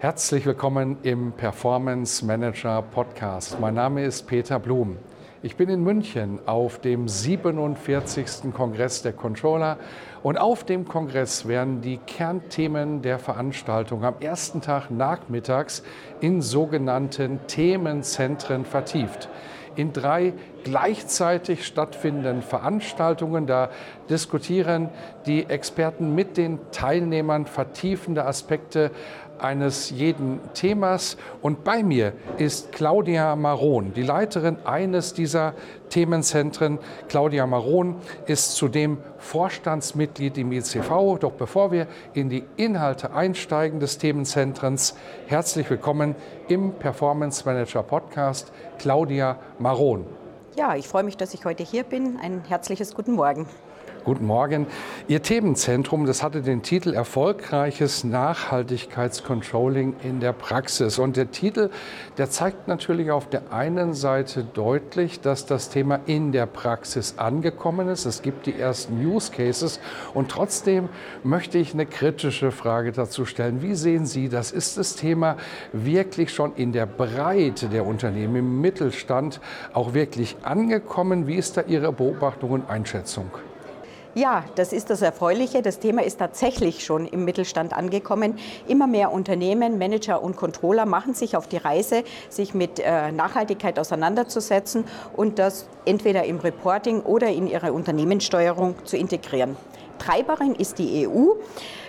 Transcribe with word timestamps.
Herzlich 0.00 0.46
willkommen 0.46 0.96
im 1.02 1.32
Performance 1.32 2.24
Manager 2.24 2.80
Podcast. 2.80 3.60
Mein 3.60 3.74
Name 3.74 4.02
ist 4.02 4.26
Peter 4.26 4.58
Blum. 4.58 4.96
Ich 5.42 5.56
bin 5.56 5.68
in 5.68 5.84
München 5.84 6.38
auf 6.46 6.78
dem 6.78 7.06
47. 7.06 8.50
Kongress 8.54 9.02
der 9.02 9.12
Controller 9.12 9.76
und 10.22 10.38
auf 10.38 10.64
dem 10.64 10.86
Kongress 10.88 11.46
werden 11.46 11.82
die 11.82 11.98
Kernthemen 11.98 13.02
der 13.02 13.18
Veranstaltung 13.18 14.02
am 14.02 14.14
ersten 14.20 14.62
Tag 14.62 14.90
nachmittags 14.90 15.82
in 16.22 16.40
sogenannten 16.40 17.38
Themenzentren 17.46 18.64
vertieft 18.64 19.28
in 19.76 19.92
drei 19.92 20.34
gleichzeitig 20.64 21.66
stattfindenden 21.66 22.42
Veranstaltungen. 22.42 23.46
Da 23.46 23.70
diskutieren 24.08 24.88
die 25.26 25.48
Experten 25.48 26.14
mit 26.14 26.36
den 26.36 26.58
Teilnehmern 26.72 27.46
vertiefende 27.46 28.26
Aspekte 28.26 28.90
eines 29.42 29.90
jeden 29.90 30.40
Themas. 30.54 31.16
Und 31.42 31.64
bei 31.64 31.82
mir 31.82 32.12
ist 32.38 32.72
Claudia 32.72 33.36
Maron, 33.36 33.92
die 33.94 34.02
Leiterin 34.02 34.58
eines 34.64 35.14
dieser 35.14 35.54
Themenzentren. 35.88 36.78
Claudia 37.08 37.46
Maron 37.46 37.96
ist 38.26 38.54
zudem 38.54 38.98
Vorstandsmitglied 39.18 40.38
im 40.38 40.52
ICV. 40.52 41.18
Doch 41.18 41.32
bevor 41.32 41.72
wir 41.72 41.86
in 42.14 42.28
die 42.28 42.44
Inhalte 42.56 43.12
einsteigen 43.12 43.80
des 43.80 43.98
Themenzentrens, 43.98 44.94
herzlich 45.26 45.68
willkommen 45.68 46.14
im 46.48 46.72
Performance 46.72 47.44
Manager 47.44 47.82
Podcast, 47.82 48.52
Claudia 48.78 49.38
Maron. 49.58 50.06
Ja, 50.56 50.74
ich 50.74 50.88
freue 50.88 51.04
mich, 51.04 51.16
dass 51.16 51.34
ich 51.34 51.44
heute 51.44 51.62
hier 51.62 51.84
bin. 51.84 52.18
Ein 52.20 52.42
herzliches 52.48 52.94
Guten 52.94 53.12
Morgen. 53.12 53.46
Guten 54.02 54.24
Morgen. 54.24 54.66
Ihr 55.08 55.20
Themenzentrum, 55.20 56.06
das 56.06 56.22
hatte 56.22 56.40
den 56.40 56.62
Titel 56.62 56.94
Erfolgreiches 56.94 58.02
Nachhaltigkeitscontrolling 58.02 59.96
in 60.02 60.20
der 60.20 60.32
Praxis. 60.32 60.98
Und 60.98 61.18
der 61.18 61.30
Titel, 61.30 61.68
der 62.16 62.30
zeigt 62.30 62.66
natürlich 62.66 63.10
auf 63.10 63.28
der 63.28 63.52
einen 63.52 63.92
Seite 63.92 64.42
deutlich, 64.42 65.20
dass 65.20 65.44
das 65.44 65.68
Thema 65.68 66.00
in 66.06 66.32
der 66.32 66.46
Praxis 66.46 67.18
angekommen 67.18 67.88
ist. 67.88 68.06
Es 68.06 68.22
gibt 68.22 68.46
die 68.46 68.58
ersten 68.58 69.04
Use 69.04 69.30
Cases. 69.32 69.80
Und 70.14 70.30
trotzdem 70.30 70.88
möchte 71.22 71.58
ich 71.58 71.74
eine 71.74 71.84
kritische 71.84 72.52
Frage 72.52 72.92
dazu 72.92 73.26
stellen. 73.26 73.60
Wie 73.60 73.74
sehen 73.74 74.06
Sie 74.06 74.30
das? 74.30 74.50
Ist 74.50 74.78
das 74.78 74.96
Thema 74.96 75.36
wirklich 75.74 76.32
schon 76.32 76.54
in 76.54 76.72
der 76.72 76.86
Breite 76.86 77.68
der 77.68 77.84
Unternehmen, 77.84 78.36
im 78.36 78.60
Mittelstand 78.62 79.42
auch 79.74 79.92
wirklich 79.92 80.36
angekommen? 80.42 81.26
Wie 81.26 81.36
ist 81.36 81.58
da 81.58 81.62
Ihre 81.66 81.92
Beobachtung 81.92 82.52
und 82.52 82.70
Einschätzung? 82.70 83.30
Ja, 84.16 84.44
das 84.56 84.72
ist 84.72 84.90
das 84.90 85.02
Erfreuliche. 85.02 85.62
Das 85.62 85.78
Thema 85.78 86.02
ist 86.02 86.18
tatsächlich 86.18 86.84
schon 86.84 87.06
im 87.06 87.24
Mittelstand 87.24 87.72
angekommen. 87.72 88.36
Immer 88.66 88.88
mehr 88.88 89.12
Unternehmen, 89.12 89.78
Manager 89.78 90.20
und 90.20 90.36
Controller 90.36 90.84
machen 90.84 91.14
sich 91.14 91.36
auf 91.36 91.46
die 91.46 91.58
Reise, 91.58 92.02
sich 92.28 92.52
mit 92.52 92.80
äh, 92.80 93.12
Nachhaltigkeit 93.12 93.78
auseinanderzusetzen 93.78 94.84
und 95.16 95.38
das 95.38 95.68
entweder 95.84 96.24
im 96.24 96.38
Reporting 96.38 97.02
oder 97.02 97.28
in 97.28 97.46
ihre 97.46 97.72
Unternehmenssteuerung 97.72 98.74
zu 98.84 98.96
integrieren. 98.96 99.56
Treiberin 100.00 100.56
ist 100.56 100.78
die 100.78 101.06
EU. 101.06 101.34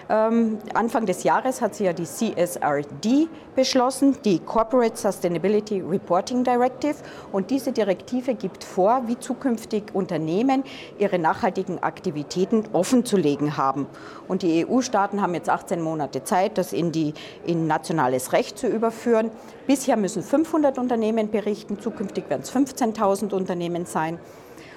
Ähm, 0.09 0.59
Anfang 0.73 1.05
des 1.05 1.23
Jahres 1.23 1.61
hat 1.61 1.75
sie 1.75 1.85
ja 1.85 1.93
die 1.93 2.05
CSRD 2.05 3.27
beschlossen, 3.55 4.17
die 4.23 4.39
Corporate 4.39 4.97
Sustainability 4.97 5.81
Reporting 5.81 6.43
Directive. 6.43 6.95
Und 7.31 7.49
diese 7.49 7.71
Direktive 7.71 8.35
gibt 8.35 8.63
vor, 8.63 9.03
wie 9.07 9.17
zukünftig 9.19 9.83
Unternehmen 9.93 10.63
ihre 10.99 11.19
nachhaltigen 11.19 11.81
Aktivitäten 11.83 12.63
offenzulegen 12.73 13.57
haben. 13.57 13.87
Und 14.27 14.41
die 14.41 14.65
EU-Staaten 14.65 15.21
haben 15.21 15.33
jetzt 15.33 15.49
18 15.49 15.81
Monate 15.81 16.23
Zeit, 16.23 16.57
das 16.57 16.73
in, 16.73 16.91
die, 16.91 17.13
in 17.45 17.67
nationales 17.67 18.33
Recht 18.33 18.57
zu 18.57 18.67
überführen. 18.67 19.31
Bisher 19.67 19.97
müssen 19.97 20.23
500 20.23 20.77
Unternehmen 20.77 21.29
berichten, 21.29 21.79
zukünftig 21.79 22.29
werden 22.29 22.41
es 22.41 22.53
15.000 22.53 23.33
Unternehmen 23.33 23.85
sein. 23.85 24.19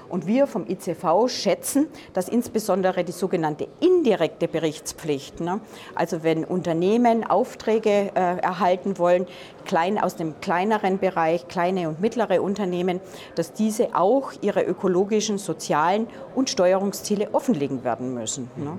Und 0.08 0.26
wir 0.26 0.46
vom 0.46 0.66
ICV 0.66 1.28
schätzen, 1.28 1.88
dass 2.12 2.28
insbesondere 2.28 3.04
die 3.04 3.12
sogenannte 3.12 3.68
indirekte 3.80 4.48
Berichtspflicht, 4.48 5.40
ne, 5.40 5.60
also 5.94 6.22
wenn 6.22 6.44
Unternehmen 6.44 7.24
Aufträge 7.24 8.10
äh, 8.14 8.38
erhalten 8.38 8.98
wollen, 8.98 9.26
klein 9.64 9.98
aus 9.98 10.16
dem 10.16 10.40
kleineren 10.40 10.98
Bereich, 10.98 11.48
kleine 11.48 11.88
und 11.88 12.00
mittlere 12.00 12.42
Unternehmen, 12.42 13.00
dass 13.34 13.52
diese 13.52 13.94
auch 13.94 14.32
ihre 14.40 14.62
ökologischen, 14.62 15.38
sozialen 15.38 16.06
und 16.34 16.50
Steuerungsziele 16.50 17.28
offenlegen 17.32 17.84
werden 17.84 18.14
müssen. 18.14 18.50
Ne. 18.56 18.78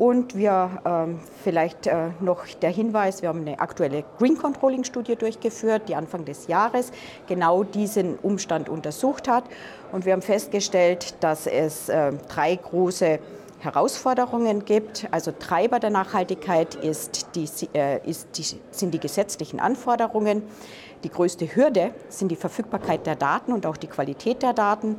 Und 0.00 0.34
wir 0.34 0.80
ähm, 0.86 1.20
vielleicht 1.44 1.86
äh, 1.86 2.08
noch 2.20 2.46
der 2.62 2.70
Hinweis, 2.70 3.20
wir 3.20 3.28
haben 3.28 3.42
eine 3.42 3.60
aktuelle 3.60 4.02
Green 4.16 4.38
Controlling 4.38 4.82
Studie 4.82 5.14
durchgeführt, 5.14 5.90
die 5.90 5.94
Anfang 5.94 6.24
des 6.24 6.46
Jahres 6.46 6.90
genau 7.28 7.64
diesen 7.64 8.16
Umstand 8.16 8.70
untersucht 8.70 9.28
hat. 9.28 9.44
Und 9.92 10.06
wir 10.06 10.14
haben 10.14 10.22
festgestellt, 10.22 11.16
dass 11.20 11.46
es 11.46 11.90
äh, 11.90 12.12
drei 12.28 12.56
große 12.56 13.18
Herausforderungen 13.58 14.64
gibt. 14.64 15.06
Also 15.10 15.32
Treiber 15.32 15.80
der 15.80 15.90
Nachhaltigkeit 15.90 16.76
ist 16.76 17.34
die, 17.34 17.46
äh, 17.74 18.00
ist 18.08 18.38
die, 18.38 18.58
sind 18.70 18.94
die 18.94 19.00
gesetzlichen 19.00 19.60
Anforderungen. 19.60 20.44
Die 21.04 21.10
größte 21.10 21.54
Hürde 21.54 21.92
sind 22.08 22.28
die 22.28 22.36
Verfügbarkeit 22.36 23.06
der 23.06 23.16
Daten 23.16 23.52
und 23.52 23.66
auch 23.66 23.76
die 23.76 23.86
Qualität 23.86 24.42
der 24.42 24.54
Daten. 24.54 24.96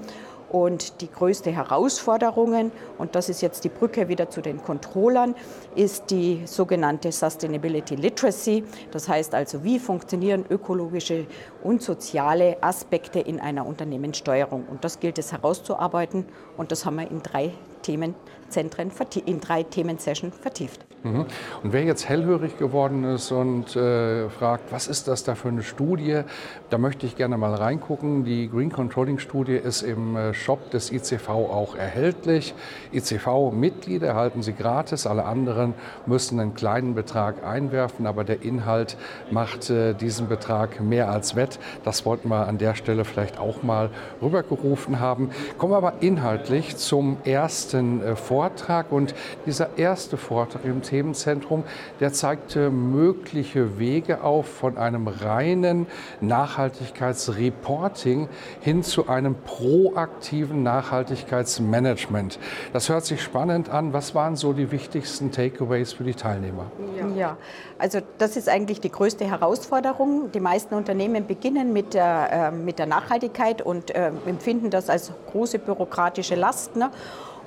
Und 0.51 0.99
die 0.99 1.09
größte 1.09 1.49
Herausforderung, 1.49 2.71
und 2.97 3.15
das 3.15 3.29
ist 3.29 3.41
jetzt 3.41 3.63
die 3.63 3.69
Brücke 3.69 4.09
wieder 4.09 4.29
zu 4.29 4.41
den 4.41 4.61
Controllern, 4.61 5.33
ist 5.75 6.11
die 6.11 6.41
sogenannte 6.45 7.13
Sustainability 7.13 7.95
Literacy. 7.95 8.65
Das 8.91 9.07
heißt 9.07 9.33
also, 9.33 9.63
wie 9.63 9.79
funktionieren 9.79 10.43
ökologische 10.49 11.25
und 11.63 11.81
soziale 11.81 12.61
Aspekte 12.61 13.19
in 13.19 13.39
einer 13.39 13.65
Unternehmenssteuerung. 13.65 14.65
Und 14.69 14.83
das 14.83 14.99
gilt 14.99 15.17
es 15.17 15.31
herauszuarbeiten. 15.31 16.25
Und 16.57 16.71
das 16.71 16.85
haben 16.85 16.97
wir 16.97 17.09
in 17.09 17.21
drei 17.21 17.51
Themenzentren, 17.81 18.91
in 19.25 19.41
drei 19.41 19.63
Themensessions 19.63 20.35
vertieft. 20.37 20.85
Mhm. 21.03 21.25
Und 21.63 21.73
wer 21.73 21.83
jetzt 21.83 22.07
hellhörig 22.07 22.59
geworden 22.59 23.03
ist 23.03 23.31
und 23.31 23.75
äh, 23.75 24.29
fragt, 24.29 24.71
was 24.71 24.87
ist 24.87 25.07
das 25.07 25.23
da 25.23 25.33
für 25.33 25.47
eine 25.47 25.63
Studie, 25.63 26.21
da 26.69 26.77
möchte 26.77 27.07
ich 27.07 27.15
gerne 27.15 27.37
mal 27.37 27.55
reingucken. 27.55 28.23
Die 28.23 28.49
Green 28.49 28.71
Controlling 28.71 29.17
Studie 29.17 29.55
ist 29.55 29.81
im 29.81 30.15
äh, 30.15 30.33
Shop 30.33 30.69
des 30.69 30.91
ICV 30.91 31.29
auch 31.29 31.75
erhältlich. 31.75 32.53
ICV-Mitglieder 32.93 34.07
erhalten 34.07 34.43
sie 34.43 34.53
gratis, 34.53 35.07
alle 35.07 35.25
anderen 35.25 35.73
müssen 36.05 36.39
einen 36.39 36.53
kleinen 36.53 36.93
Betrag 36.93 37.43
einwerfen, 37.43 38.05
aber 38.05 38.23
der 38.23 38.43
Inhalt 38.43 38.95
macht 39.31 39.71
äh, 39.71 39.93
diesen 39.93 40.27
Betrag 40.27 40.81
mehr 40.81 41.09
als 41.09 41.35
wett. 41.35 41.50
Das 41.83 42.05
wollten 42.05 42.29
wir 42.29 42.47
an 42.47 42.57
der 42.57 42.75
Stelle 42.75 43.05
vielleicht 43.05 43.39
auch 43.39 43.63
mal 43.63 43.89
rübergerufen 44.21 44.99
haben. 44.99 45.31
Kommen 45.57 45.73
wir 45.73 45.77
aber 45.77 45.93
inhaltlich 46.01 46.77
zum 46.77 47.17
ersten 47.23 48.03
äh, 48.03 48.15
Vortrag 48.15 48.91
und 48.91 49.15
dieser 49.45 49.77
erste 49.77 50.17
Vortrag 50.17 50.65
im 50.65 50.81
Themenzentrum, 50.81 51.63
der 51.99 52.13
zeigte 52.13 52.69
mögliche 52.69 53.79
Wege 53.79 54.23
auf 54.23 54.47
von 54.47 54.77
einem 54.77 55.07
reinen 55.07 55.87
Nachhaltigkeitsreporting 56.21 58.29
hin 58.61 58.83
zu 58.83 59.07
einem 59.07 59.35
proaktiven 59.35 60.63
Nachhaltigkeitsmanagement. 60.63 62.39
Das 62.73 62.89
hört 62.89 63.05
sich 63.05 63.21
spannend 63.21 63.69
an. 63.69 63.93
Was 63.93 64.15
waren 64.15 64.35
so 64.35 64.53
die 64.53 64.71
wichtigsten 64.71 65.31
Takeaways 65.31 65.93
für 65.93 66.03
die 66.03 66.13
Teilnehmer? 66.13 66.71
Ja. 67.15 67.37
also 67.77 67.99
das 68.17 68.37
ist 68.37 68.49
eigentlich 68.49 68.81
die 68.81 68.91
größte 68.91 69.25
Herausforderung. 69.25 70.31
Die 70.31 70.39
meisten 70.39 70.75
Unternehmen 70.75 71.27
beginnen 71.27 71.40
mit 71.73 71.93
der, 71.93 72.29
äh, 72.31 72.51
mit 72.51 72.79
der 72.79 72.85
Nachhaltigkeit 72.85 73.61
und 73.61 73.91
äh, 73.91 74.11
empfinden 74.25 74.69
das 74.69 74.89
als 74.89 75.11
große 75.31 75.59
bürokratische 75.59 76.35
Last. 76.35 76.75
Ne? 76.75 76.91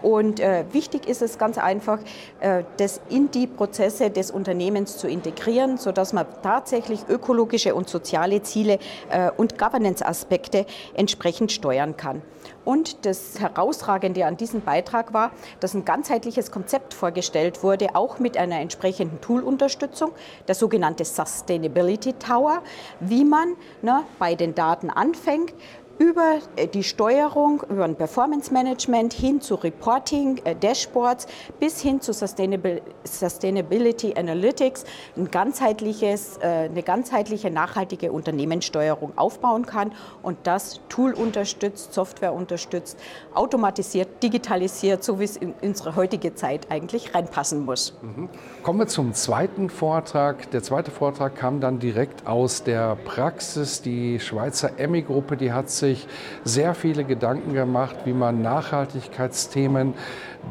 Und 0.04 0.38
äh, 0.38 0.66
wichtig 0.70 1.08
ist 1.08 1.22
es 1.22 1.38
ganz 1.38 1.56
einfach, 1.56 1.98
äh, 2.40 2.64
das 2.76 3.00
in 3.08 3.30
die 3.30 3.46
Prozesse 3.46 4.10
des 4.10 4.30
Unternehmens 4.30 4.98
zu 4.98 5.08
integrieren, 5.08 5.78
sodass 5.78 6.12
man 6.12 6.26
tatsächlich 6.42 7.08
ökologische 7.08 7.74
und 7.74 7.88
soziale 7.88 8.42
Ziele 8.42 8.78
äh, 9.08 9.30
und 9.34 9.56
Governance-Aspekte 9.58 10.66
entsprechend 10.92 11.52
steuern 11.52 11.96
kann. 11.96 12.20
Und 12.66 13.06
das 13.06 13.40
Herausragende 13.40 14.26
an 14.26 14.36
diesem 14.36 14.60
Beitrag 14.60 15.14
war, 15.14 15.30
dass 15.60 15.72
ein 15.72 15.86
ganzheitliches 15.86 16.50
Konzept 16.50 16.92
vorgestellt 16.92 17.62
wurde, 17.62 17.94
auch 17.94 18.18
mit 18.18 18.36
einer 18.36 18.60
entsprechenden 18.60 19.22
Toolunterstützung, 19.22 20.12
der 20.46 20.54
sogenannte 20.54 21.06
Sustainability 21.06 22.12
Tower, 22.14 22.62
wie 23.00 23.24
man 23.24 23.54
ne, 23.80 24.02
bei 24.18 24.34
den 24.34 24.54
Daten 24.54 24.90
anfängt, 24.90 25.54
über 25.98 26.38
äh, 26.56 26.66
die 26.66 26.82
Steuerung, 26.82 27.62
über 27.68 27.84
ein 27.84 27.96
Performance 27.96 28.52
Management 28.52 29.12
hin 29.12 29.40
zu 29.40 29.54
Reporting, 29.54 30.40
äh, 30.44 30.56
Dashboards 30.56 31.26
bis 31.60 31.80
hin 31.80 32.00
zu 32.00 32.12
Sustainability 32.12 34.14
Analytics 34.16 34.84
ein 35.16 35.30
ganzheitliches, 35.30 36.38
äh, 36.38 36.68
eine 36.70 36.82
ganzheitliche 36.82 37.50
nachhaltige 37.50 38.12
Unternehmenssteuerung 38.12 39.12
aufbauen 39.16 39.66
kann 39.66 39.92
und 40.22 40.38
das 40.44 40.80
Tool 40.88 41.12
unterstützt, 41.12 41.94
Software 41.94 42.32
unterstützt, 42.32 42.98
automatisiert, 43.34 44.22
digitalisiert, 44.22 45.04
so 45.04 45.20
wie 45.20 45.24
es 45.24 45.36
in 45.36 45.54
unsere 45.62 45.96
heutige 45.96 46.34
Zeit 46.34 46.70
eigentlich 46.70 47.14
reinpassen 47.14 47.64
muss. 47.64 47.94
Mhm. 48.02 48.28
Kommen 48.62 48.80
wir 48.80 48.88
zum 48.88 49.14
zweiten 49.14 49.70
Vortrag. 49.70 50.50
Der 50.50 50.62
zweite 50.62 50.90
Vortrag 50.90 51.36
kam 51.36 51.60
dann 51.60 51.78
direkt 51.78 52.26
aus 52.26 52.64
der 52.64 52.96
Praxis. 52.96 53.82
Die 53.82 54.18
Schweizer 54.18 54.78
Emmy-Gruppe, 54.78 55.36
die 55.36 55.52
hat 55.52 55.70
sich 55.70 55.83
sich 55.84 56.06
sehr 56.44 56.74
viele 56.74 57.04
Gedanken 57.04 57.52
gemacht, 57.52 57.96
wie 58.04 58.14
man 58.14 58.40
Nachhaltigkeitsthemen 58.40 59.92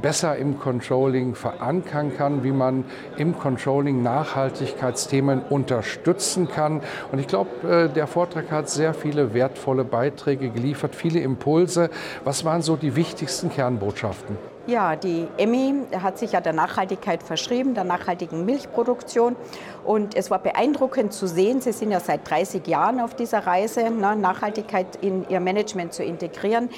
besser 0.01 0.37
im 0.37 0.59
Controlling 0.59 1.33
verankern 1.33 2.15
kann, 2.15 2.43
wie 2.43 2.51
man 2.51 2.85
im 3.17 3.37
Controlling 3.37 4.03
Nachhaltigkeitsthemen 4.03 5.41
unterstützen 5.41 6.47
kann. 6.47 6.81
Und 7.11 7.19
ich 7.19 7.27
glaube, 7.27 7.49
äh, 7.67 7.89
der 7.89 8.07
Vortrag 8.07 8.51
hat 8.51 8.69
sehr 8.69 8.93
viele 8.93 9.33
wertvolle 9.33 9.83
Beiträge 9.83 10.49
geliefert, 10.49 10.95
viele 10.95 11.19
Impulse. 11.19 11.89
Was 12.23 12.45
waren 12.45 12.61
so 12.61 12.75
die 12.75 12.95
wichtigsten 12.95 13.49
Kernbotschaften? 13.49 14.52
Ja, 14.65 14.95
die 14.95 15.27
Emmy 15.35 15.75
hat 16.01 16.17
sich 16.17 16.31
ja 16.31 16.39
der 16.39 16.53
Nachhaltigkeit 16.53 17.21
verschrieben, 17.21 17.73
der 17.73 17.83
nachhaltigen 17.83 18.45
Milchproduktion. 18.45 19.35
Und 19.83 20.15
es 20.15 20.31
war 20.31 20.39
beeindruckend 20.39 21.11
zu 21.11 21.27
sehen, 21.27 21.59
Sie 21.59 21.73
sind 21.73 21.91
ja 21.91 21.99
seit 21.99 22.29
30 22.29 22.65
Jahren 22.67 23.01
auf 23.01 23.13
dieser 23.13 23.45
Reise, 23.45 23.89
ne, 23.91 24.15
Nachhaltigkeit 24.15 24.95
in 25.01 25.27
Ihr 25.27 25.41
Management 25.41 25.93
zu 25.93 26.01
integrieren, 26.01 26.69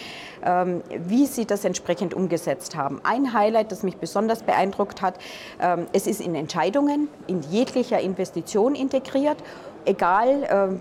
ähm, 0.43 0.81
wie 0.97 1.27
Sie 1.27 1.45
das 1.45 1.63
entsprechend 1.63 2.15
umgesetzt 2.15 2.75
haben. 2.75 3.01
Ein 3.03 3.33
Highlight, 3.33 3.71
das 3.71 3.83
mich 3.83 3.97
besonders 3.97 4.41
beeindruckt 4.41 5.03
hat, 5.03 5.19
ähm, 5.61 5.85
es 5.93 6.07
ist 6.07 6.21
in 6.21 6.33
Entscheidungen, 6.33 7.07
in 7.27 7.43
jeglicher 7.43 7.99
Investition 7.99 8.73
integriert, 8.73 9.37
egal 9.85 10.47
ähm, 10.49 10.79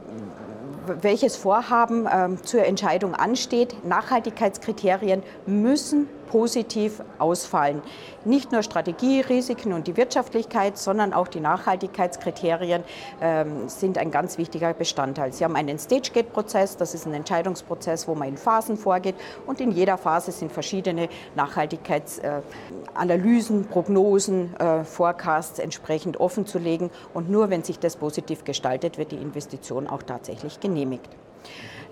welches 1.01 1.37
Vorhaben 1.37 2.07
zur 2.43 2.67
Entscheidung 2.67 3.15
ansteht. 3.15 3.87
Nachhaltigkeitskriterien 3.87 5.23
müssen 5.47 6.09
positiv 6.27 7.03
ausfallen. 7.19 7.83
Nicht 8.25 8.53
nur 8.53 8.63
Strategie, 8.63 9.21
Risiken 9.21 9.73
und 9.73 9.87
die 9.87 9.97
Wirtschaftlichkeit, 9.97 10.79
sondern 10.79 11.13
auch 11.13 11.29
die 11.29 11.41
Nachhaltigkeitskriterien 11.41 12.83
ähm, 13.21 13.69
sind 13.69 13.99
ein 13.99 14.11
ganz 14.11 14.39
wichtiger 14.39 14.73
Bestandteil. 14.75 15.33
Sie 15.33 15.45
haben 15.45 15.55
einen 15.57 15.79
Stage-Gate-Prozess, 15.79 16.77
das 16.77 16.95
ist 16.95 17.07
ein 17.07 17.15
Entscheidungsprozess, 17.15 18.09
wo 18.09 18.15
man 18.15 18.29
in 18.29 18.37
Phasen 18.37 18.77
vorgeht 18.77 19.15
und 19.47 19.61
in 19.61 19.71
jeder 19.71 19.99
Phase 19.99 20.33
sind 20.33 20.51
verschiedene 20.53 21.09
Nachhaltigkeitsanalysen, 21.35 23.61
äh, 23.61 23.65
Prognosen, 23.65 24.57
äh, 24.57 24.85
Forecasts 24.85 25.59
entsprechend 25.59 26.21
offen 26.21 26.47
zu 26.47 26.59
legen 26.59 26.91
und 27.13 27.31
nur 27.31 27.51
wenn 27.51 27.63
sich 27.63 27.79
das 27.79 27.97
positiv 27.97 28.45
gestaltet, 28.45 28.99
wird 28.99 29.13
die 29.13 29.17
Investition 29.17 29.87
auch 29.87 30.03
tatsächlich 30.03 30.61
genehmigt. 30.61 31.11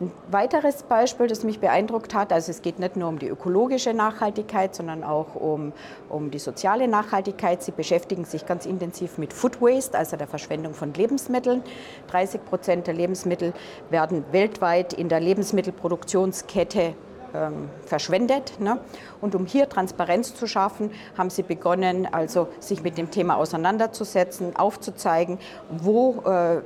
Ein 0.01 0.11
weiteres 0.31 0.83
Beispiel, 0.83 1.27
das 1.29 1.45
mich 1.45 1.61
beeindruckt 1.61 2.15
hat, 2.15 2.33
also 2.33 2.51
es 2.51 2.63
geht 2.63 2.79
nicht 2.79 2.97
nur 2.97 3.09
um 3.09 3.19
die 3.19 3.29
ökologische 3.29 3.95
Nachhaltigkeit, 3.95 4.75
sondern 4.75 5.05
auch 5.05 5.37
um, 5.37 5.73
um 6.09 6.31
die 6.31 6.39
soziale 6.39 6.89
Nachhaltigkeit. 6.89 7.63
Sie 7.63 7.71
beschäftigen 7.71 8.25
sich 8.25 8.47
ganz 8.47 8.67
intensiv 8.67 9.19
mit 9.19 9.33
Food 9.33 9.61
Waste, 9.61 9.97
also 9.97 10.17
der 10.17 10.27
Verschwendung 10.27 10.75
von 10.75 10.93
Lebensmitteln. 10.95 11.63
30 12.09 12.45
Prozent 12.45 12.87
der 12.87 12.95
Lebensmittel 12.95 13.53
werden 13.91 14.25
weltweit 14.33 14.93
in 14.93 15.09
der 15.09 15.21
Lebensmittelproduktionskette 15.21 16.95
ähm, 17.35 17.69
verschwendet. 17.87 18.61
Ne? 18.61 18.79
Und 19.21 19.35
um 19.35 19.47
hier 19.47 19.69
Transparenz 19.69 20.35
zu 20.35 20.47
schaffen, 20.47 20.91
haben 21.17 21.31
sie 21.31 21.43
begonnen, 21.43 22.09
also 22.13 22.49
sich 22.61 22.83
mit 22.83 22.99
dem 22.99 23.11
Thema 23.11 23.37
auseinanderzusetzen, 23.37 24.57
aufzuzeigen, 24.57 25.39
wo 25.71 26.23
äh, 26.27 26.57
äh, 26.57 26.61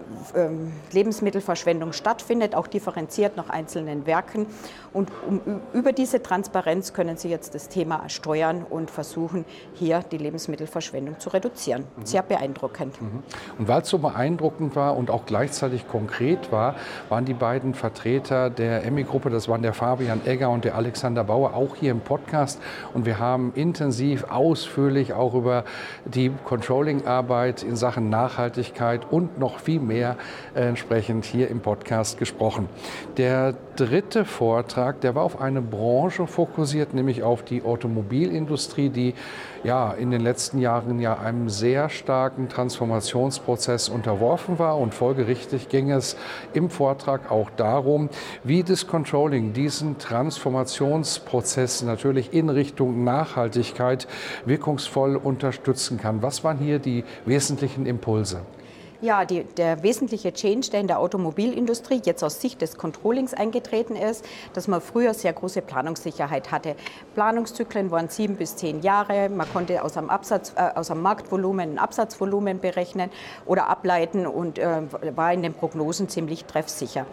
Lebensmittelverschwendung 0.93 1.93
stattfindet, 1.93 2.55
auch 2.55 2.67
differenziert 2.67 3.37
nach 3.37 3.51
einzelnen 3.51 4.07
Werken. 4.07 4.47
Und 4.93 5.11
um, 5.29 5.41
über 5.75 5.93
diese 5.93 6.23
Transparenz 6.23 6.95
können 6.95 7.19
sie 7.19 7.29
jetzt 7.29 7.55
das 7.55 7.69
Thema 7.69 8.09
steuern 8.09 8.65
und 8.69 8.91
versuchen, 8.91 9.45
hier 9.75 10.01
die 10.11 10.17
Lebensmittelverschwendung 10.17 11.21
zu 11.21 11.29
reduzieren. 11.29 11.85
Mhm. 11.97 12.07
Sehr 12.07 12.23
beeindruckend. 12.23 13.01
Mhm. 13.01 13.23
Und 13.59 13.69
weil 13.69 13.83
es 13.83 13.89
so 13.89 13.99
beeindruckend 13.99 14.75
war 14.75 14.97
und 14.97 15.11
auch 15.11 15.27
gleichzeitig 15.27 15.87
konkret 15.87 16.51
war, 16.51 16.77
waren 17.11 17.27
die 17.27 17.35
beiden 17.35 17.75
Vertreter 17.75 18.49
der 18.49 18.85
Emmy-Gruppe, 18.85 19.29
das 19.29 19.49
waren 19.49 19.61
der 19.61 19.75
Fabian 19.75 20.23
Egger 20.25 20.49
und 20.49 20.56
der 20.65 20.75
Alexander 20.75 21.25
Bauer, 21.25 21.55
auch 21.55 21.77
hier 21.77 21.91
im 21.91 22.01
Podcast. 22.01 22.61
Und 22.95 23.07
wir 23.07 23.19
haben 23.19 23.53
intensiv, 23.55 24.25
ausführlich 24.25 25.13
auch 25.13 25.35
über 25.35 25.65
die 26.05 26.31
Controlling-Arbeit 26.45 27.63
in 27.63 27.77
Sachen 27.77 28.11
Nachhaltigkeit 28.11 29.07
und 29.11 29.39
noch 29.39 29.59
viel 29.59 29.81
mehr 29.81 30.17
äh, 30.55 30.69
entsprechend 30.69 31.25
hier 31.25 31.49
im 31.49 31.61
Podcast 31.61 32.19
gesprochen. 32.19 32.69
Der 33.17 33.55
dritte 33.77 34.25
Vortrag, 34.25 35.01
der 35.01 35.15
war 35.15 35.23
auf 35.23 35.41
eine 35.41 35.61
Branche 35.61 36.27
fokussiert, 36.27 36.95
nämlich 36.95 37.23
auf 37.23 37.43
die 37.43 37.63
Automobilindustrie, 37.63 38.89
die 38.89 39.15
ja 39.67 39.93
in 39.93 40.11
den 40.11 40.21
letzten 40.21 40.59
Jahren 40.59 41.01
ja 41.01 41.19
einem 41.19 41.49
sehr 41.49 41.89
starken 41.89 42.49
Transformationsprozess 42.49 43.89
unterworfen 43.89 44.59
war. 44.59 44.79
Und 44.79 44.95
folgerichtig 44.95 45.69
ging 45.69 45.91
es 45.91 46.17
im 46.55 46.71
Vortrag 46.71 47.31
auch 47.31 47.51
darum, 47.57 48.09
wie 48.45 48.63
das 48.63 48.87
Controlling 48.87 49.53
diesen 49.53 49.99
Transformationsprozess 49.99 51.83
natürlich 51.83 52.33
in 52.33 52.49
Richtung 52.49 53.05
Nachhaltigkeit 53.05 54.07
wirkungsvoll 54.45 55.17
unterstützen 55.17 55.99
kann. 55.99 56.23
Was 56.23 56.45
waren 56.45 56.59
hier 56.59 56.79
die 56.79 57.05
wesentlichen 57.25 57.87
Impulse? 57.87 58.43
Ja, 59.03 59.27
die, 59.27 59.45
der 59.45 59.83
wesentliche 59.83 60.33
Change, 60.33 60.71
der 60.71 60.81
in 60.81 60.87
der 60.87 60.99
Automobilindustrie 60.99 62.01
jetzt 62.05 62.25
aus 62.25 62.41
Sicht 62.41 62.63
des 62.63 62.79
Controllings 62.79 63.35
eingetreten 63.35 63.95
ist, 63.95 64.25
dass 64.55 64.69
man 64.69 64.81
früher 64.81 65.13
sehr 65.13 65.35
große 65.35 65.61
Planungssicherheit 65.61 66.51
hatte. 66.51 66.77
Planungszyklen 67.15 67.91
waren 67.91 68.09
sieben 68.09 68.37
bis 68.37 68.57
zehn 68.57 68.81
Jahre. 68.81 69.29
Man 69.29 69.47
konnte 69.53 69.83
aus 69.83 69.99
einem, 69.99 70.09
Absatz, 70.09 70.55
äh, 70.57 70.71
aus 70.75 70.91
einem 70.91 71.03
Marktvolumen 71.03 71.73
ein 71.73 71.79
Absatzvolumen 71.79 72.59
berechnen 72.59 73.11
oder 73.45 73.69
ableiten 73.69 74.27
und 74.27 74.59
äh, 74.59 74.81
war 75.15 75.33
in 75.33 75.43
den 75.43 75.53
Prognosen 75.53 76.09
ziemlich 76.09 76.47
treffsicher 76.47 77.05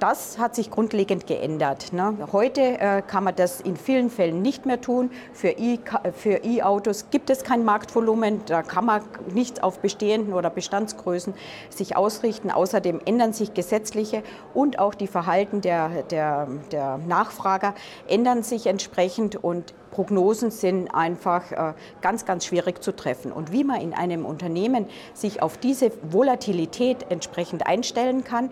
das 0.00 0.38
hat 0.38 0.54
sich 0.54 0.70
grundlegend 0.70 1.26
geändert. 1.26 1.92
Ne? 1.92 2.16
Heute 2.32 2.60
äh, 2.60 3.02
kann 3.02 3.24
man 3.24 3.36
das 3.36 3.60
in 3.60 3.76
vielen 3.76 4.10
Fällen 4.10 4.42
nicht 4.42 4.66
mehr 4.66 4.80
tun. 4.80 5.10
Für 5.32 5.50
E-Autos 5.50 7.10
gibt 7.10 7.30
es 7.30 7.44
kein 7.44 7.64
Marktvolumen, 7.64 8.42
da 8.46 8.62
kann 8.62 8.86
man 8.86 9.02
nicht 9.32 9.62
auf 9.62 9.78
bestehenden 9.80 10.34
oder 10.34 10.50
Bestandsgrößen 10.50 11.34
sich 11.68 11.96
ausrichten. 11.96 12.50
Außerdem 12.50 13.00
ändern 13.04 13.32
sich 13.32 13.54
gesetzliche 13.54 14.22
und 14.54 14.78
auch 14.78 14.94
die 14.94 15.06
Verhalten 15.06 15.60
der, 15.60 16.02
der, 16.04 16.48
der 16.72 16.98
Nachfrager 16.98 17.74
ändern 18.08 18.42
sich 18.42 18.66
entsprechend 18.66 19.36
und 19.36 19.74
Prognosen 19.90 20.50
sind 20.50 20.94
einfach 20.94 21.52
äh, 21.52 21.72
ganz, 22.00 22.24
ganz 22.24 22.46
schwierig 22.46 22.82
zu 22.82 22.94
treffen. 22.94 23.32
Und 23.32 23.52
wie 23.52 23.64
man 23.64 23.80
in 23.80 23.94
einem 23.94 24.24
Unternehmen 24.24 24.86
sich 25.14 25.42
auf 25.42 25.58
diese 25.58 25.92
Volatilität 26.02 27.06
entsprechend 27.10 27.66
einstellen 27.66 28.24
kann, 28.24 28.50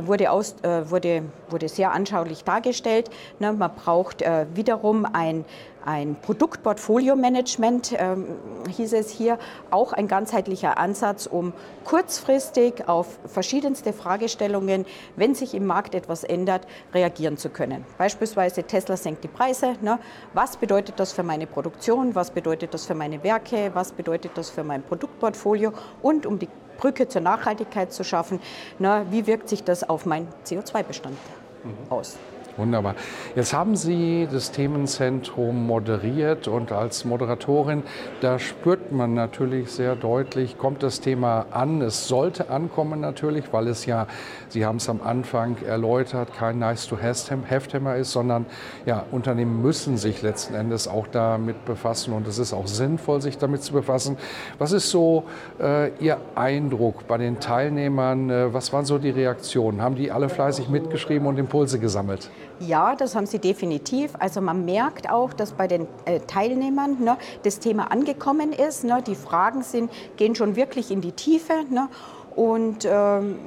wurde, 0.00 0.30
aus, 0.30 0.56
äh, 0.62 0.90
wurde, 0.90 1.22
wurde 1.48 1.68
sehr 1.68 1.92
anschaulich 1.92 2.44
dargestellt. 2.44 3.10
Ne, 3.38 3.52
man 3.52 3.74
braucht 3.74 4.22
äh, 4.22 4.46
wiederum 4.54 5.06
ein, 5.12 5.44
ein 5.84 6.16
Produktportfolio-Management, 6.20 7.94
ähm, 7.98 8.26
hieß 8.68 8.92
es 8.92 9.10
hier, 9.10 9.38
auch 9.70 9.92
ein 9.92 10.08
ganzheitlicher 10.08 10.78
Ansatz, 10.78 11.26
um 11.26 11.52
kurzfristig 11.84 12.88
auf 12.88 13.18
verschiedenste 13.26 13.92
Fragestellungen, 13.92 14.86
wenn 15.16 15.34
sich 15.34 15.54
im 15.54 15.66
Markt 15.66 15.94
etwas 15.94 16.24
ändert, 16.24 16.66
reagieren 16.92 17.36
zu 17.36 17.50
können. 17.50 17.84
Beispielsweise 17.96 18.64
Tesla 18.64 18.96
senkt 18.96 19.24
die 19.24 19.28
Preise. 19.28 19.74
Ne? 19.80 19.98
Was 20.34 20.56
bedeutet 20.56 21.00
das 21.00 21.12
für 21.12 21.22
meine 21.22 21.46
Produktion? 21.46 22.14
Was 22.14 22.30
bedeutet 22.30 22.74
das 22.74 22.86
für 22.86 22.94
meine 22.94 23.22
Werke? 23.22 23.70
Was 23.74 23.92
bedeutet 23.92 24.32
das 24.34 24.50
für 24.50 24.64
mein 24.64 24.82
Produktportfolio? 24.82 25.72
Und 26.02 26.26
um 26.26 26.38
die 26.38 26.48
Brücke 26.78 27.08
zur 27.08 27.20
Nachhaltigkeit 27.22 27.92
zu 27.92 28.04
schaffen, 28.04 28.40
ne, 28.78 29.04
wie 29.10 29.26
wirkt 29.26 29.48
sich 29.48 29.64
das 29.64 29.88
auf 29.88 30.06
meinen 30.06 30.28
CO2-Bestand 30.46 31.16
mhm. 31.64 31.92
aus? 31.92 32.16
Wunderbar. 32.58 32.96
Jetzt 33.36 33.54
haben 33.54 33.76
Sie 33.76 34.26
das 34.30 34.50
Themenzentrum 34.50 35.64
moderiert 35.64 36.48
und 36.48 36.72
als 36.72 37.04
Moderatorin, 37.04 37.84
da 38.20 38.40
spürt 38.40 38.90
man 38.90 39.14
natürlich 39.14 39.70
sehr 39.70 39.94
deutlich, 39.94 40.58
kommt 40.58 40.82
das 40.82 41.00
Thema 41.00 41.46
an. 41.52 41.80
Es 41.82 42.08
sollte 42.08 42.50
ankommen 42.50 43.00
natürlich, 43.00 43.52
weil 43.52 43.68
es 43.68 43.86
ja, 43.86 44.08
Sie 44.48 44.66
haben 44.66 44.78
es 44.78 44.88
am 44.88 45.00
Anfang 45.02 45.56
erläutert, 45.64 46.34
kein 46.34 46.58
Nice-to-Have-Thema 46.58 47.94
ist, 47.94 48.10
sondern 48.10 48.44
ja, 48.86 49.04
Unternehmen 49.12 49.62
müssen 49.62 49.96
sich 49.96 50.20
letzten 50.22 50.54
Endes 50.54 50.88
auch 50.88 51.06
damit 51.06 51.64
befassen 51.64 52.12
und 52.12 52.26
es 52.26 52.38
ist 52.38 52.52
auch 52.52 52.66
sinnvoll, 52.66 53.22
sich 53.22 53.38
damit 53.38 53.62
zu 53.62 53.72
befassen. 53.72 54.16
Was 54.58 54.72
ist 54.72 54.90
so 54.90 55.22
äh, 55.60 55.92
Ihr 56.00 56.16
Eindruck 56.34 57.06
bei 57.06 57.18
den 57.18 57.38
Teilnehmern? 57.38 58.30
Äh, 58.30 58.52
was 58.52 58.72
waren 58.72 58.84
so 58.84 58.98
die 58.98 59.10
Reaktionen? 59.10 59.80
Haben 59.80 59.94
die 59.94 60.10
alle 60.10 60.28
fleißig 60.28 60.68
mitgeschrieben 60.68 61.28
und 61.28 61.38
Impulse 61.38 61.78
gesammelt? 61.78 62.30
Ja, 62.60 62.96
das 62.96 63.14
haben 63.14 63.26
sie 63.26 63.38
definitiv. 63.38 64.12
Also 64.18 64.40
man 64.40 64.64
merkt 64.64 65.08
auch, 65.10 65.32
dass 65.32 65.52
bei 65.52 65.68
den 65.68 65.86
äh, 66.06 66.20
Teilnehmern 66.20 66.96
ne, 67.00 67.16
das 67.44 67.60
Thema 67.60 67.92
angekommen 67.92 68.52
ist. 68.52 68.84
Ne, 68.84 69.02
die 69.06 69.14
Fragen 69.14 69.62
sind, 69.62 69.90
gehen 70.16 70.34
schon 70.34 70.56
wirklich 70.56 70.90
in 70.90 71.00
die 71.00 71.12
Tiefe. 71.12 71.52
Ne, 71.70 71.88
und 72.34 72.84
ähm, 72.84 73.38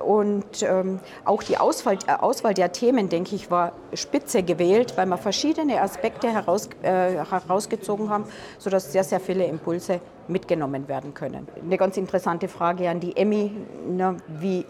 und 0.00 0.62
ähm, 0.62 0.98
auch 1.24 1.42
die 1.42 1.58
Auswahl, 1.58 1.98
äh, 2.06 2.12
Auswahl, 2.12 2.54
der 2.54 2.72
Themen, 2.72 3.08
denke 3.08 3.34
ich, 3.34 3.50
war 3.50 3.72
spitze 3.94 4.42
gewählt, 4.42 4.94
weil 4.96 5.06
wir 5.06 5.18
verschiedene 5.18 5.80
Aspekte 5.80 6.32
heraus, 6.32 6.68
äh, 6.82 7.16
herausgezogen 7.24 8.08
haben, 8.08 8.24
sodass 8.58 8.92
sehr, 8.92 9.04
sehr 9.04 9.20
viele 9.20 9.44
Impulse 9.44 10.00
mitgenommen 10.30 10.88
werden 10.88 11.12
können. 11.12 11.46
Eine 11.62 11.76
ganz 11.76 11.96
interessante 11.96 12.48
Frage 12.48 12.88
an 12.88 13.00
die 13.00 13.16
Emmy, 13.16 13.52
ne, 13.86 14.16
wie, 14.28 14.64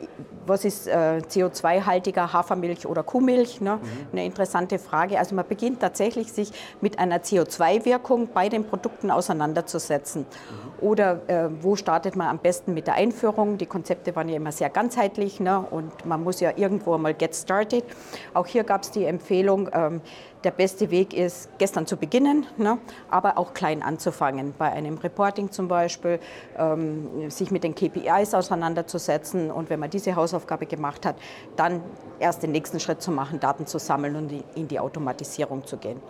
was 0.46 0.64
ist 0.64 0.88
äh, 0.88 1.20
CO2-haltiger 1.28 2.32
Hafermilch 2.32 2.86
oder 2.86 3.02
Kuhmilch? 3.02 3.60
Ne? 3.60 3.76
Mhm. 3.76 3.88
Eine 4.12 4.24
interessante 4.24 4.78
Frage. 4.78 5.18
Also 5.18 5.34
man 5.34 5.46
beginnt 5.46 5.80
tatsächlich 5.80 6.32
sich 6.32 6.50
mit 6.80 6.98
einer 6.98 7.18
CO2-Wirkung 7.18 8.28
bei 8.32 8.48
den 8.48 8.64
Produkten 8.64 9.10
auseinanderzusetzen. 9.10 10.22
Mhm. 10.22 10.70
Oder 10.80 11.20
äh, 11.28 11.48
wo 11.60 11.76
startet 11.76 12.16
man 12.16 12.28
am 12.28 12.38
besten 12.38 12.74
mit 12.74 12.86
der 12.86 12.94
Einführung? 12.94 13.58
Die 13.58 13.66
Konzepte 13.66 14.16
waren 14.16 14.28
ja 14.28 14.36
immer 14.36 14.52
sehr 14.52 14.70
ganzheitlich 14.70 15.19
ne? 15.40 15.60
und 15.70 16.06
man 16.06 16.22
muss 16.24 16.40
ja 16.40 16.52
irgendwo 16.56 16.96
mal 16.98 17.14
get 17.14 17.34
started. 17.34 17.84
Auch 18.34 18.46
hier 18.46 18.64
gab 18.64 18.82
es 18.82 18.90
die 18.90 19.04
Empfehlung, 19.04 19.68
ähm, 19.72 20.00
der 20.44 20.50
beste 20.50 20.90
Weg 20.90 21.12
ist, 21.12 21.50
gestern 21.58 21.86
zu 21.86 21.96
beginnen, 21.96 22.46
ne, 22.56 22.78
aber 23.10 23.36
auch 23.36 23.52
klein 23.52 23.82
anzufangen. 23.82 24.54
Bei 24.56 24.72
einem 24.72 24.96
Reporting 24.98 25.50
zum 25.50 25.68
Beispiel, 25.68 26.18
ähm, 26.56 27.30
sich 27.30 27.50
mit 27.50 27.64
den 27.64 27.74
KPIs 27.74 28.34
auseinanderzusetzen 28.34 29.50
und 29.50 29.70
wenn 29.70 29.80
man 29.80 29.90
diese 29.90 30.16
Hausaufgabe 30.16 30.66
gemacht 30.66 31.04
hat, 31.04 31.16
dann 31.56 31.82
erst 32.18 32.42
den 32.42 32.52
nächsten 32.52 32.80
Schritt 32.80 33.02
zu 33.02 33.10
machen, 33.10 33.40
Daten 33.40 33.66
zu 33.66 33.78
sammeln 33.78 34.16
und 34.16 34.32
in 34.54 34.68
die 34.68 34.80
Automatisierung 34.80 35.66
zu 35.66 35.76
gehen. 35.76 36.00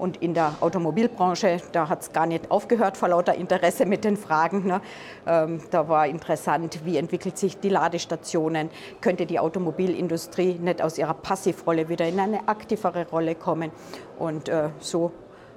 Und 0.00 0.16
in 0.22 0.32
der 0.32 0.54
Automobilbranche, 0.60 1.58
da 1.72 1.90
hat 1.90 2.00
es 2.00 2.12
gar 2.12 2.24
nicht 2.24 2.50
aufgehört 2.50 2.96
vor 2.96 3.10
lauter 3.10 3.34
Interesse 3.34 3.84
mit 3.84 4.02
den 4.02 4.16
Fragen. 4.16 4.66
Ne? 4.66 4.80
Ähm, 5.26 5.60
da 5.70 5.90
war 5.90 6.06
interessant, 6.06 6.80
wie 6.86 6.96
entwickelt 6.96 7.36
sich 7.36 7.60
die 7.60 7.68
Ladestationen? 7.68 8.70
Könnte 9.02 9.26
die 9.26 9.38
Automobilindustrie 9.38 10.54
nicht 10.54 10.80
aus 10.80 10.96
ihrer 10.96 11.12
Passivrolle 11.12 11.90
wieder 11.90 12.08
in 12.08 12.18
eine 12.18 12.48
aktivere 12.48 13.06
Rolle 13.10 13.34
kommen? 13.34 13.72
Und 14.18 14.48
äh, 14.48 14.70
so 14.78 15.12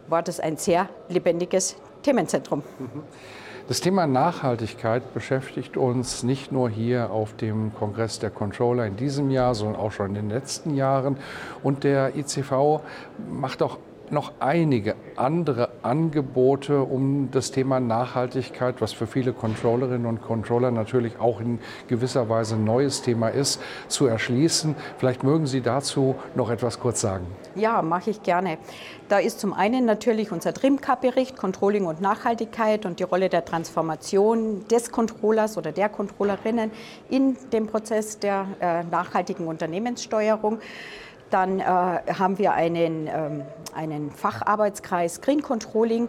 war 0.10 0.22
das 0.22 0.42
ein 0.42 0.58
sehr 0.58 0.90
lebendiges 1.08 1.78
Themenzentrum. 2.02 2.64
Mhm. 2.80 3.04
Das 3.70 3.80
Thema 3.80 4.08
Nachhaltigkeit 4.08 5.14
beschäftigt 5.14 5.78
uns 5.78 6.24
nicht 6.24 6.52
nur 6.52 6.70
hier 6.70 7.12
auf 7.12 7.34
dem 7.34 7.74
Kongress 7.74 8.20
der 8.20 8.30
Controller 8.30 8.86
in 8.86 8.98
diesem 8.98 9.32
Jahr, 9.32 9.56
sondern 9.56 9.80
auch 9.80 9.94
schon 9.94 10.08
in 10.08 10.16
den 10.16 10.30
letzten 10.30 10.76
Jahren. 10.76 11.16
Und 11.64 11.86
der 11.86 12.18
ICV 12.18 12.82
macht 13.32 13.64
auch 13.64 13.78
noch 14.14 14.34
einige 14.40 14.96
andere 15.16 15.70
Angebote, 15.82 16.82
um 16.82 17.30
das 17.32 17.52
Thema 17.52 17.80
Nachhaltigkeit, 17.80 18.80
was 18.80 18.94
für 18.94 19.08
viele 19.08 19.34
Controllerinnen 19.34 20.06
und 20.06 20.22
Controller 20.22 20.72
natürlich 20.72 21.20
auch 21.20 21.42
in 21.42 21.60
gewisser 21.88 22.30
Weise 22.30 22.56
ein 22.56 22.64
neues 22.64 23.02
Thema 23.02 23.30
ist, 23.30 23.62
zu 23.88 24.06
erschließen. 24.06 24.76
Vielleicht 24.98 25.24
mögen 25.24 25.48
Sie 25.48 25.62
dazu 25.62 26.16
noch 26.36 26.50
etwas 26.50 26.80
kurz 26.80 27.02
sagen. 27.02 27.26
Ja, 27.56 27.82
mache 27.82 28.12
ich 28.12 28.24
gerne. 28.24 28.58
Da 29.10 29.20
ist 29.20 29.40
zum 29.40 29.54
einen 29.54 29.86
natürlich 29.86 30.32
unser 30.32 30.54
DRIMCAP-Bericht, 30.54 31.38
Controlling 31.38 31.86
und 31.86 32.02
Nachhaltigkeit 32.02 32.86
und 32.86 33.00
die 33.00 33.04
Rolle 33.04 33.30
der 33.30 33.46
Transformation 33.46 34.68
des 34.70 34.92
Controllers 34.92 35.58
oder 35.58 35.72
der 35.72 35.90
Controllerinnen 35.90 36.72
in 37.10 37.38
dem 37.52 37.68
Prozess 37.68 38.20
der 38.20 38.48
äh, 38.60 38.84
nachhaltigen 38.84 39.48
Unternehmenssteuerung. 39.48 40.60
Dann 41.34 41.60
äh, 41.60 41.64
haben 41.64 42.38
wir 42.38 42.54
einen, 42.54 43.08
ähm, 43.08 43.42
einen 43.74 44.12
Facharbeitskreis 44.12 45.20
Green 45.20 45.42
Controlling. 45.42 46.08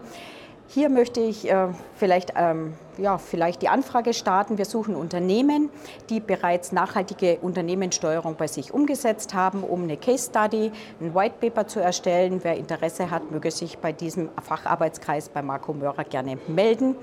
Hier 0.66 0.90
möchte 0.90 1.21
ich 1.21 1.50
äh, 1.50 1.69
vielleicht, 1.97 2.35
ähm, 2.37 2.75
ja, 2.99 3.16
vielleicht 3.16 3.62
die 3.62 3.71
Anfrage 3.71 4.12
starten. 4.12 4.59
Wir 4.59 4.66
suchen 4.66 4.95
Unternehmen, 4.95 5.71
die 6.11 6.21
bereits 6.21 6.73
nachhaltige 6.73 7.38
Unternehmenssteuerung 7.40 8.37
bei 8.37 8.49
sich 8.49 8.75
umgesetzt 8.75 9.33
haben, 9.33 9.64
um 9.64 9.85
eine 9.85 9.97
Case 9.97 10.28
Study, 10.28 10.71
ein 11.00 11.14
White 11.14 11.37
Paper 11.40 11.66
zu 11.66 11.81
erstellen. 11.81 12.40
Wer 12.43 12.59
Interesse 12.59 13.11
hat, 13.11 13.31
möge 13.31 13.50
sich 13.50 13.78
bei 13.78 13.93
diesem 13.93 14.28
Facharbeitskreis 14.43 15.31
bei 15.31 15.40
Marco 15.40 15.73
Mörer 15.73 16.04
gerne 16.04 16.37
melden. 16.49 16.97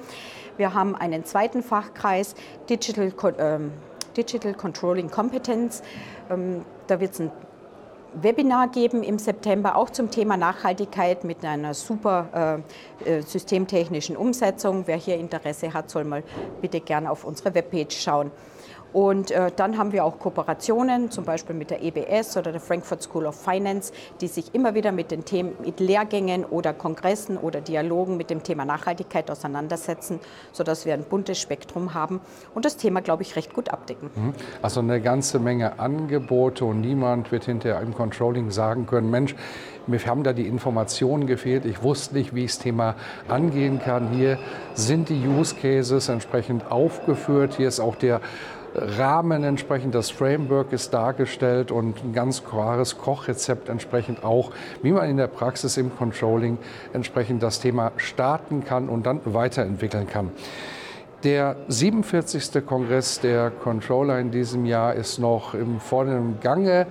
Wir 0.57 0.75
haben 0.75 0.95
einen 0.95 1.25
zweiten 1.25 1.63
Fachkreis, 1.63 2.35
Digital, 2.69 3.11
ähm, 3.39 3.71
Digital 4.15 4.53
Controlling 4.53 5.09
Competence. 5.09 5.81
Ähm, 6.29 6.65
da 6.85 6.99
wird 6.99 7.13
es 7.13 7.19
ein 7.19 7.31
Webinar 8.13 8.67
geben 8.69 9.03
im 9.03 9.17
September 9.19 9.75
auch 9.75 9.89
zum 9.89 10.11
Thema 10.11 10.35
Nachhaltigkeit 10.35 11.23
mit 11.23 11.45
einer 11.45 11.73
super 11.73 12.63
äh, 13.05 13.09
äh, 13.09 13.21
systemtechnischen 13.21 14.17
Umsetzung. 14.17 14.83
Wer 14.85 14.97
hier 14.97 15.17
Interesse 15.17 15.73
hat, 15.73 15.89
soll 15.89 16.03
mal 16.03 16.23
bitte 16.61 16.81
gerne 16.81 17.09
auf 17.09 17.23
unsere 17.23 17.53
Webpage 17.55 17.95
schauen. 17.95 18.31
Und 18.93 19.31
äh, 19.31 19.51
dann 19.55 19.77
haben 19.77 19.91
wir 19.91 20.03
auch 20.03 20.19
Kooperationen, 20.19 21.11
zum 21.11 21.23
Beispiel 21.23 21.55
mit 21.55 21.69
der 21.69 21.81
EBS 21.81 22.37
oder 22.37 22.51
der 22.51 22.61
Frankfurt 22.61 23.01
School 23.03 23.25
of 23.25 23.35
Finance, 23.35 23.93
die 24.19 24.27
sich 24.27 24.53
immer 24.53 24.75
wieder 24.75 24.91
mit 24.91 25.11
den 25.11 25.25
Themen, 25.25 25.53
mit 25.63 25.79
Lehrgängen 25.79 26.45
oder 26.45 26.73
Kongressen 26.73 27.37
oder 27.37 27.61
Dialogen 27.61 28.17
mit 28.17 28.29
dem 28.29 28.43
Thema 28.43 28.65
Nachhaltigkeit 28.65 29.31
auseinandersetzen, 29.31 30.19
sodass 30.51 30.85
wir 30.85 30.93
ein 30.93 31.03
buntes 31.03 31.39
Spektrum 31.39 31.93
haben 31.93 32.21
und 32.53 32.65
das 32.65 32.77
Thema, 32.77 33.01
glaube 33.01 33.23
ich, 33.23 33.35
recht 33.35 33.53
gut 33.53 33.69
abdecken. 33.69 34.09
Mhm. 34.15 34.33
Also 34.61 34.81
eine 34.81 35.01
ganze 35.01 35.39
Menge 35.39 35.79
Angebote 35.79 36.65
und 36.65 36.81
niemand 36.81 37.31
wird 37.31 37.45
hinterher 37.45 37.81
im 37.81 37.93
Controlling 37.93 38.51
sagen 38.51 38.85
können, 38.85 39.09
Mensch, 39.09 39.35
mir 39.87 39.99
haben 40.05 40.23
da 40.23 40.33
die 40.33 40.47
Informationen 40.47 41.25
gefehlt. 41.25 41.65
Ich 41.65 41.81
wusste 41.81 42.15
nicht, 42.15 42.35
wie 42.35 42.45
ich 42.45 42.51
das 42.51 42.59
Thema 42.59 42.95
angehen 43.27 43.79
kann. 43.79 44.09
Hier 44.09 44.37
sind 44.75 45.09
die 45.09 45.27
Use 45.27 45.55
Cases 45.55 46.07
entsprechend 46.07 46.71
aufgeführt. 46.71 47.55
Hier 47.57 47.67
ist 47.67 47.79
auch 47.79 47.95
der 47.95 48.21
Rahmen 48.73 49.43
entsprechend, 49.43 49.95
das 49.95 50.09
Framework 50.09 50.71
ist 50.71 50.93
dargestellt 50.93 51.71
und 51.71 52.03
ein 52.03 52.13
ganz 52.13 52.43
klares 52.43 52.97
Kochrezept 52.97 53.69
entsprechend 53.69 54.23
auch, 54.23 54.51
wie 54.81 54.91
man 54.91 55.09
in 55.09 55.17
der 55.17 55.27
Praxis 55.27 55.77
im 55.77 55.95
Controlling 55.95 56.57
entsprechend 56.93 57.43
das 57.43 57.59
Thema 57.59 57.91
starten 57.97 58.63
kann 58.63 58.87
und 58.87 59.05
dann 59.05 59.21
weiterentwickeln 59.25 60.07
kann. 60.07 60.31
Der 61.23 61.55
47. 61.67 62.65
Kongress 62.65 63.19
der 63.19 63.51
Controller 63.51 64.17
in 64.17 64.31
diesem 64.31 64.65
Jahr 64.65 64.95
ist 64.95 65.19
noch 65.19 65.53
im 65.53 65.79
vorderen 65.79 66.39
Gange. 66.41 66.87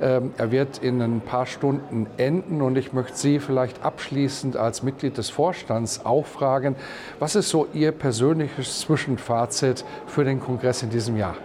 Ähm, 0.00 0.32
er 0.38 0.50
wird 0.50 0.78
in 0.78 1.02
ein 1.02 1.20
paar 1.20 1.44
Stunden 1.44 2.06
enden 2.16 2.62
und 2.62 2.78
ich 2.78 2.94
möchte 2.94 3.18
Sie 3.18 3.40
vielleicht 3.40 3.84
abschließend 3.84 4.56
als 4.56 4.82
Mitglied 4.82 5.18
des 5.18 5.28
Vorstands 5.28 6.00
auch 6.02 6.24
fragen, 6.24 6.76
was 7.18 7.36
ist 7.36 7.50
so 7.50 7.66
Ihr 7.74 7.92
persönliches 7.92 8.80
Zwischenfazit 8.80 9.84
für 10.06 10.24
den 10.24 10.40
Kongress 10.40 10.82
in 10.82 10.88
diesem 10.88 11.18
Jahr? 11.18 11.36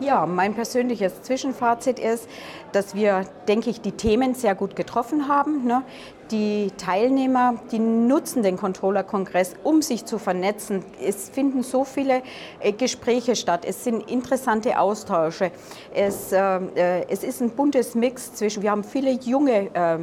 Ja, 0.00 0.26
mein 0.26 0.54
persönliches 0.54 1.22
Zwischenfazit 1.22 1.98
ist, 1.98 2.28
dass 2.72 2.94
wir, 2.94 3.26
denke 3.46 3.70
ich, 3.70 3.80
die 3.80 3.92
Themen 3.92 4.34
sehr 4.34 4.54
gut 4.54 4.74
getroffen 4.74 5.28
haben. 5.28 5.64
Ne? 5.64 5.82
Die 6.30 6.70
Teilnehmer, 6.76 7.54
die 7.70 7.78
nutzen 7.78 8.42
den 8.42 8.56
Controller-Kongress, 8.56 9.54
um 9.62 9.82
sich 9.82 10.04
zu 10.04 10.18
vernetzen. 10.18 10.84
Es 11.00 11.28
finden 11.28 11.62
so 11.62 11.84
viele 11.84 12.22
äh, 12.60 12.72
Gespräche 12.72 13.36
statt. 13.36 13.64
Es 13.66 13.84
sind 13.84 14.10
interessante 14.10 14.78
Austausche. 14.78 15.52
Es, 15.94 16.32
äh, 16.32 16.56
äh 16.74 17.06
es 17.08 17.22
ist 17.22 17.40
ein 17.42 17.50
buntes 17.50 17.94
Mix 17.94 18.34
zwischen, 18.34 18.62
wir 18.62 18.70
haben 18.70 18.84
viele 18.84 19.12
junge 19.12 19.74
äh, 19.74 19.98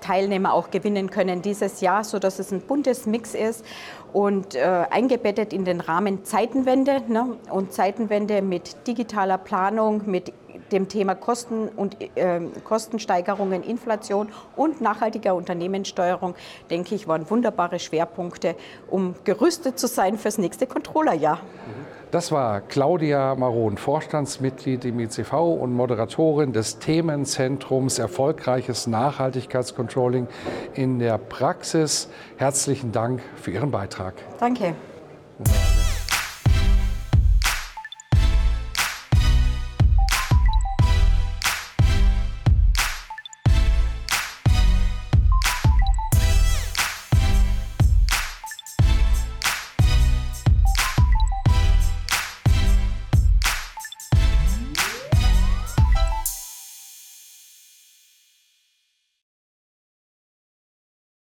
Teilnehmer 0.00 0.52
auch 0.52 0.70
gewinnen 0.70 1.10
können 1.10 1.42
dieses 1.42 1.80
Jahr, 1.80 2.04
sodass 2.04 2.38
es 2.38 2.52
ein 2.52 2.60
buntes 2.60 3.06
Mix 3.06 3.34
ist 3.34 3.64
und 4.12 4.54
äh, 4.54 4.84
eingebettet 4.90 5.52
in 5.52 5.64
den 5.64 5.80
Rahmen 5.80 6.24
Zeitenwende 6.24 7.02
ne? 7.08 7.36
und 7.50 7.72
Zeitenwende 7.72 8.42
mit 8.42 8.86
digitaler 8.86 9.38
Planung, 9.38 10.02
mit 10.06 10.32
dem 10.72 10.88
Thema 10.88 11.14
Kosten 11.14 11.68
und 11.68 11.96
äh, 12.16 12.40
Kostensteigerungen, 12.64 13.62
Inflation 13.62 14.28
und 14.56 14.80
nachhaltiger 14.80 15.34
Unternehmenssteuerung, 15.34 16.34
denke 16.70 16.94
ich, 16.94 17.06
waren 17.06 17.28
wunderbare 17.28 17.78
Schwerpunkte, 17.78 18.56
um 18.90 19.14
gerüstet 19.24 19.78
zu 19.78 19.86
sein 19.86 20.18
fürs 20.18 20.38
nächste 20.38 20.66
Controllerjahr. 20.66 21.36
Mhm. 21.36 21.81
Das 22.12 22.30
war 22.30 22.60
Claudia 22.60 23.34
Maron, 23.36 23.78
Vorstandsmitglied 23.78 24.84
im 24.84 25.00
ICV 25.00 25.32
und 25.32 25.72
Moderatorin 25.72 26.52
des 26.52 26.78
Themenzentrums 26.78 27.98
Erfolgreiches 27.98 28.86
Nachhaltigkeitscontrolling 28.86 30.28
in 30.74 30.98
der 30.98 31.16
Praxis. 31.16 32.10
Herzlichen 32.36 32.92
Dank 32.92 33.22
für 33.36 33.52
Ihren 33.52 33.70
Beitrag. 33.70 34.12
Danke. 34.38 34.74